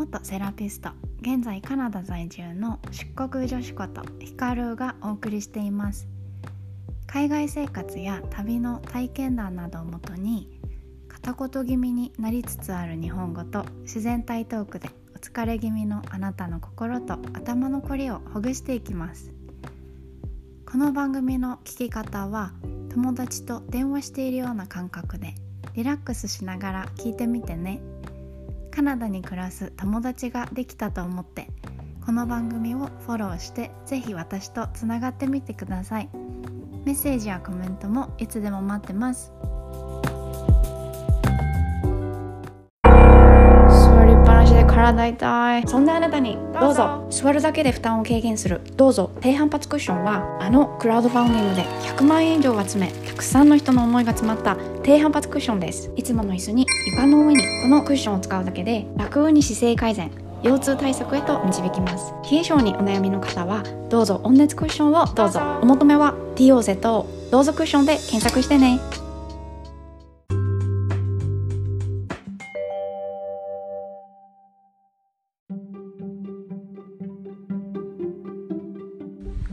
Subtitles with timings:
[0.00, 0.88] 元セラピスト
[1.20, 6.08] 現在カナダ在住の出国女子ことヒカルがお送りしています。
[7.06, 10.58] 海外生活や旅の体験談などをもとに
[11.06, 19.30] 片言気味になりつつある日本語と自然体トークでお疲れ気味のあなたの心と頭のこりをほぐしていきます。
[20.64, 22.54] この番組の聞き方は
[22.88, 25.34] 友達と電話しているような感覚で
[25.74, 27.82] リラックスしながら聞いてみてね。
[28.70, 31.48] カナダに暮らす友達ができたと思って
[32.04, 36.08] この番組をフォローしてぜひ私とつながってみてください。
[36.84, 39.32] メッセージやコメントもいつでも待ってます。
[42.84, 45.68] 座りっぱなしで体痛い。
[45.68, 48.62] そんなあなたにどうぞ座るだけで負担を軽減する。
[48.76, 49.10] どうぞ。
[49.20, 55.92] 低反発クッションはあのクラウドファンディングで100万円以上集めたくさんの人の思いが詰まった低反発クッションです。
[55.94, 60.10] いつもの椅子に床の上にこのクッションを使うだけで楽に姿勢改善
[60.42, 62.14] 腰痛対策へと導きます。
[62.30, 65.40] 冷え性にお悩みの方はどうぞ温熱クッションをどうぞ。
[65.60, 68.80] お求めは DOZ どうぞクッションで検索してね。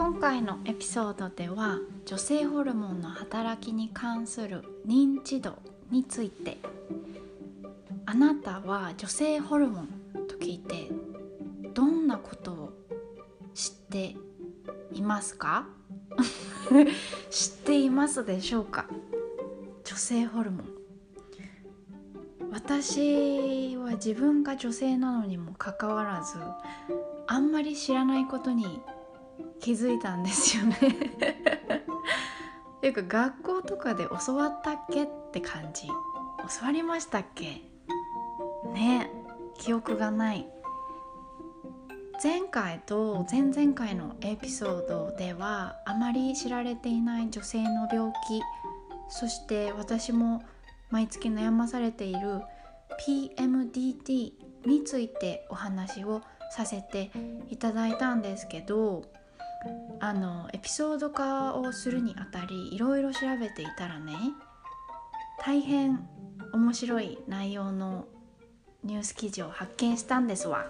[0.00, 5.58] 今回のエピソードでは女性ホルモンの働きに関する認知度
[5.90, 6.56] について
[8.06, 9.88] あなたは女性ホルモン
[10.26, 10.88] と聞いて
[11.74, 12.72] どんなことを
[13.52, 14.16] 知って
[14.90, 15.66] いますか？
[17.28, 18.86] 知っていますでしょうか？
[19.84, 20.66] 女性ホルモン。
[22.50, 26.38] 私は自分が女性なのにもかかわらず
[27.26, 28.80] あんまり知らないことに
[29.60, 30.76] 気づいたんですよね。
[32.80, 35.86] ていうか学校とかで教わったっけって感じ。
[35.86, 35.94] 教
[36.64, 37.62] わりましたっけ？
[38.72, 39.10] ね。
[39.58, 40.46] 記憶がない。
[42.22, 48.42] 前回と前々回のエピソードではあまり知られていない女性の病気
[49.08, 50.42] そして私も
[50.90, 52.42] 毎月悩まされている
[53.06, 54.32] PMDD
[54.66, 56.20] についてお話を
[56.50, 57.10] させて
[57.48, 59.02] いただいたんですけど
[60.00, 64.14] あのエピソード化をするにあたりいろいろ調べていたらね
[65.44, 66.08] 大変
[66.52, 68.06] 面白い内容の
[68.82, 70.66] ニュース記事を発見したんですわ。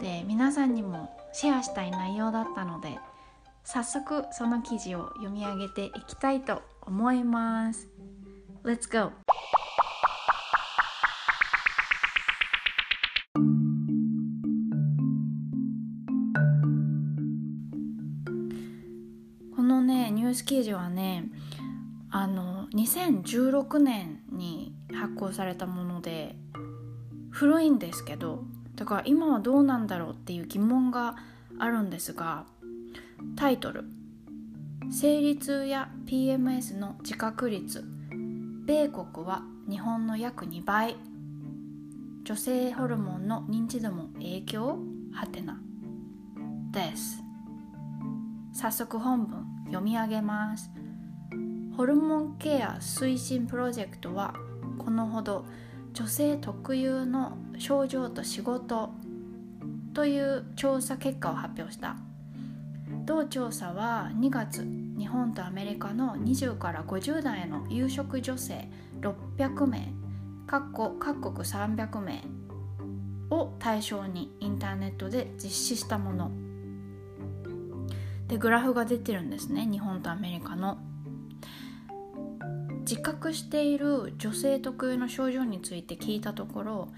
[0.00, 2.98] で皆さんにもシェアしたい内容だったので
[3.64, 7.88] 早速その記事を読み上げていきたいと思います。
[8.64, 9.12] Let's go!
[20.34, 21.24] ス記事はね
[22.10, 26.36] あの2016年に発行されたもので
[27.30, 28.44] 古いんですけど
[28.76, 31.16] だから今はどうなんだろうっていう疑問が
[31.58, 32.44] あるんですが
[33.36, 33.84] タイトル
[34.90, 37.84] 「生理痛や PMS の自覚率
[38.66, 40.96] 米国は日本の約2倍
[42.24, 44.78] 女性ホルモンの認知度も影響？
[45.12, 45.60] はてな」
[46.72, 47.22] です。
[48.52, 49.53] 早速本文。
[49.74, 50.70] 読み上げます。
[51.76, 54.34] ホルモンケア推進プロジェクトは
[54.78, 55.44] このほど
[55.92, 58.90] 女性特有の症状と仕事
[59.92, 61.96] という調査結果を発表した。
[63.04, 64.64] 同調査は2月
[64.96, 68.68] 日本とアメリカの20から50代の有職女性
[69.00, 69.92] 600名
[70.46, 72.22] 各国300名
[73.28, 76.30] を対象にインターネットで実施したもの。
[78.28, 79.66] でグラフが出てるんですね。
[79.70, 80.78] 日本とアメリカの。
[82.80, 86.88] 自覚している女性特有の症状について聞いたところ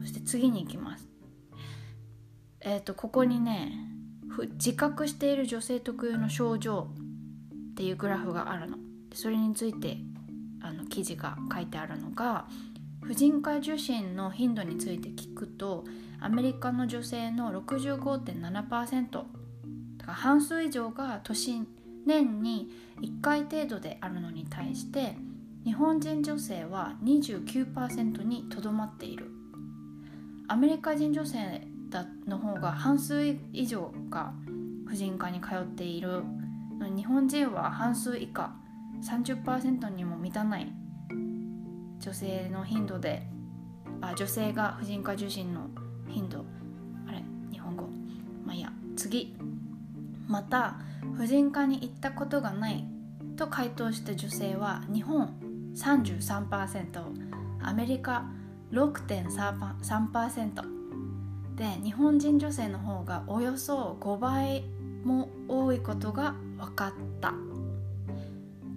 [0.00, 1.08] そして次に行きます。
[2.64, 3.72] えっ、ー、とここにね
[4.54, 6.88] 自覚している女性特有の症状
[7.72, 8.78] っていうグラフがあるの。
[9.14, 9.98] それについて
[10.62, 12.46] あの記事が書いてあるのが
[13.02, 15.84] 婦人科受診の頻度について聞くと
[16.20, 19.26] アメリカの女性の65.7%だか
[20.06, 21.66] ら半数以上が年
[22.06, 22.70] 年に
[23.00, 25.16] 1回程度であるのに対して
[25.64, 29.30] 日本人女性は29%にとどまっている。
[30.48, 31.66] アメリカ人女性
[32.26, 34.32] の方が半数以上が
[34.86, 36.22] 婦人科に通っている
[36.96, 38.54] 日本人は半数以下
[39.02, 40.72] 30%にも満たない
[41.98, 43.22] 女性の頻度で
[44.02, 45.70] あ女性が婦人科受診の
[46.08, 46.44] 頻度。
[47.08, 47.84] あれ日本語。
[48.44, 48.70] まあいいや。
[48.96, 49.34] 次。
[50.26, 50.76] また
[51.16, 52.84] 婦人科に行ったことがない
[53.36, 55.34] と回答した女性は日本
[55.74, 57.04] 33%
[57.62, 58.24] アメリカ
[58.72, 60.81] 6.3%
[61.56, 64.64] で日本人女性の方がおよそ5倍
[65.04, 67.34] も多いことが分かった。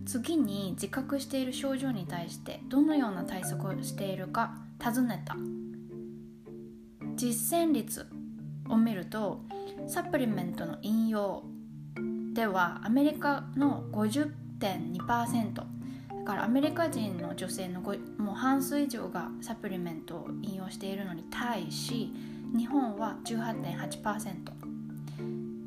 [0.06, 5.36] 次に自覚している症状に対してどのような対策をしているか尋ねた。
[7.16, 8.06] 実践率
[8.70, 9.42] を見ると
[9.88, 11.44] サプリメントの引用
[12.34, 15.64] ではアメリカの50.2%だ
[16.26, 17.94] からアメリカ人の女性のも
[18.32, 22.12] う半数以上がサプリメントを引用しているのに対し
[22.58, 24.34] 日本は18.8%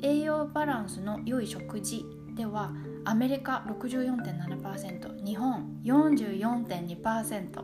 [0.01, 2.05] 栄養バランスの良い食事
[2.35, 2.71] では
[3.05, 7.63] アメリカ64.7%日本44.2%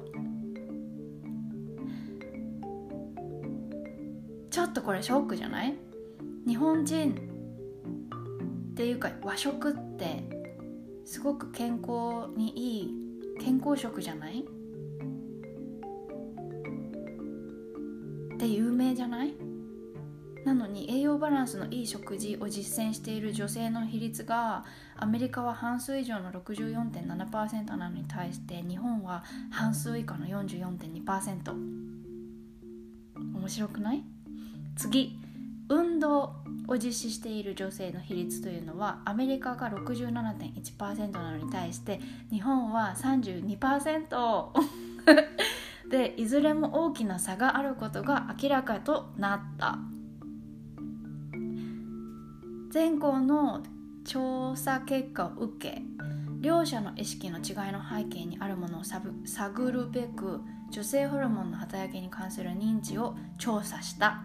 [4.50, 5.76] ちょっとこれショックじゃない？
[6.48, 7.12] 日本人
[8.72, 10.24] っていうか和食って
[11.04, 12.92] すごく健康にいい
[13.42, 14.46] 健康食じゃない？
[18.46, 19.34] って有名じゃない？
[20.46, 24.64] なのに栄養バランスのいい食事を実践している女性の比率が
[24.96, 31.52] アメリカは半数以上の64.7%なのに対して日本は半数以下の44.2%
[33.34, 34.04] 面白くない？
[34.76, 35.18] 次。
[35.68, 36.36] 運動
[36.68, 42.00] を実施している女性の比率というのはアメリカが67.1%なのに対して
[42.30, 44.50] 日本は32%
[45.90, 49.78] でいずれも大きな差があることが明らかとなった。
[52.74, 53.64] 前後の
[54.04, 55.82] 調査結果を受け
[56.42, 60.42] 両者の意識の違いの背景にあるものを探るべく
[60.72, 64.22] 女性ホルモンの働きに関する認知を調査した。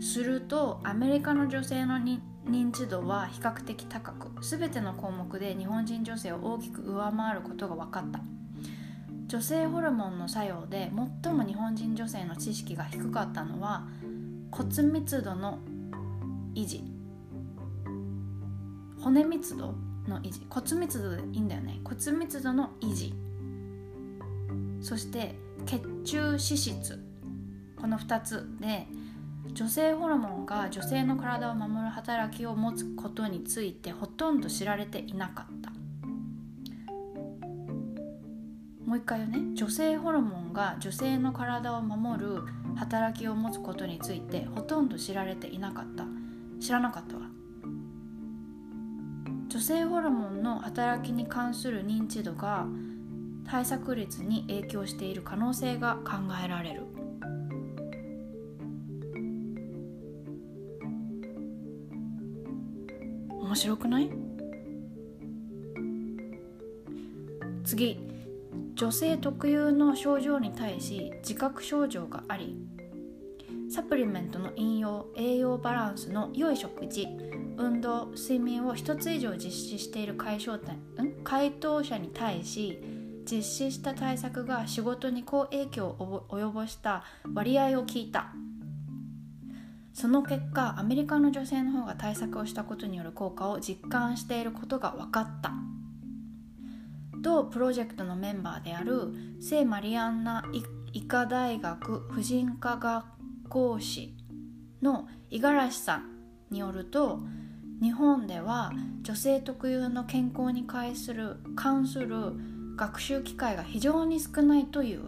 [0.00, 8.20] するとアメリカの女性の認知度は比較的高く全ての項目で日本人女性を大きく上回ることが分かった。
[9.32, 10.92] 女性ホルモンの作用で
[11.24, 13.86] 最も日本人女性の知識が低かったのは
[14.50, 15.58] 骨密度の
[16.54, 16.84] 維持。
[19.00, 19.74] 骨密度
[20.06, 20.46] の維持。
[20.50, 21.80] 骨密度でいいんだよね。
[21.82, 23.14] 骨密度の維持。
[24.82, 27.02] そして血中脂質。
[27.80, 28.86] この2つで
[29.54, 35.51] 女性ホルモンが女性の体を守る働きを持つことについてほとんど知られていなかっ
[38.92, 39.38] もう一回言うね。
[39.54, 42.42] 女性ホルモンが女性の体を守る
[42.76, 46.04] 働きを持つことについてほとんど知られていなかった。
[46.60, 47.22] 知らなかったわ。
[49.48, 52.66] 女性ホルモンの働きに関する認知度が
[53.46, 56.82] 対策率に影響している可能性が考えられる。
[63.40, 64.10] 面白くない？
[67.64, 68.11] 次。
[68.74, 72.56] 女性特有の症状に対し自覚症状があり
[73.70, 77.08] サプリメントの引用栄養バランスの良い食事
[77.56, 80.58] 運動睡眠を1つ以上実施している回答
[81.24, 82.78] 回答者に対し
[83.30, 87.04] 実施した対策が仕事に好影響を及ぼした
[87.34, 88.32] 割合を聞いた。
[89.92, 95.52] その結果アメリカの女性の方が対策をしたことによる効果を実感していることが分かった。
[97.22, 100.44] 同プロジェクトのメンバーである聖マリアンナ
[100.92, 103.04] 医科大学婦人科学
[103.48, 104.16] 校士
[104.82, 106.10] の五十嵐さん
[106.50, 107.20] によると
[107.80, 112.32] 日本では女性特有の健康に関する関する
[112.74, 115.02] 学習機会が非常に少ないという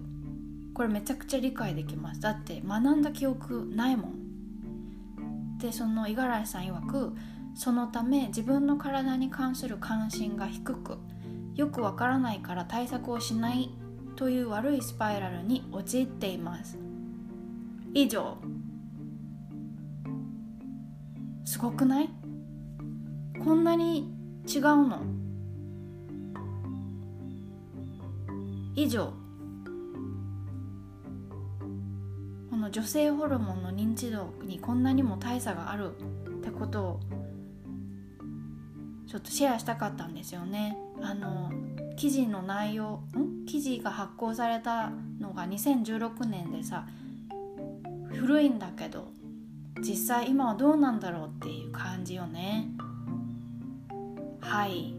[0.73, 2.21] これめちゃくちゃ理解できます。
[2.21, 5.59] だって学んだ記憶ないもん。
[5.59, 7.13] でその五十嵐さん曰く
[7.57, 10.99] そのため自分の体に関する関心が低く
[11.55, 13.71] よくわからないから対策をしない
[14.17, 16.79] という悪いスパイラルに陥っています。
[17.93, 18.39] 以上。
[21.45, 22.11] すごくない？
[23.45, 24.13] こんなに
[24.47, 25.03] 違うの？
[28.75, 29.13] 以上。
[32.51, 36.01] この女性ホルモンの認知度にこんなにも大差があるっ
[36.41, 37.01] てことを
[39.07, 40.77] ちょっとシェアしたかったんですよね。
[41.05, 41.53] あの
[41.97, 43.45] 記事の内容ん？
[43.47, 46.87] 記事が発行されたのが2016年でさ
[48.11, 49.13] 古いんだけど
[49.81, 52.69] 実際今はどうなんだろうっていう感じよね。
[54.41, 54.95] はい。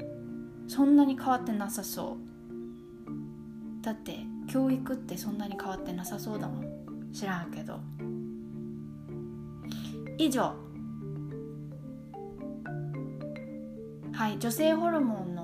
[0.67, 2.17] そんなに変わってなさそ
[3.79, 3.83] う。
[3.83, 7.11] だって教育ってそんなに変わってなさそうだもん。
[7.13, 7.79] 知らんけど。
[10.17, 10.53] 以上。
[14.11, 14.37] はい。
[14.37, 15.34] 女性ホルモン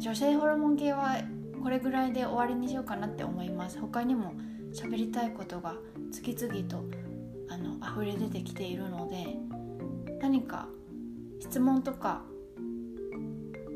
[0.00, 1.16] 女性ホルモン系は
[1.62, 3.78] これぐらいで終わりにしようかなって思います。
[3.78, 4.32] 他にも
[4.72, 5.74] 喋りたいことが
[6.10, 6.82] 次々と
[7.50, 9.36] あの溢れ出てきているので
[10.22, 10.68] 何か
[11.38, 12.22] 質問とか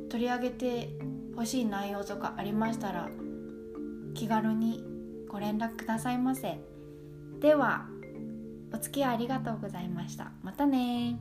[0.09, 0.89] 取り上げて
[1.37, 3.11] ほしい内容とかありましたら
[4.15, 4.83] 気軽に
[5.29, 6.59] ご連絡くださいませ。
[7.41, 7.87] では
[8.73, 10.33] お付き合いありがとうございました。
[10.43, 11.21] またね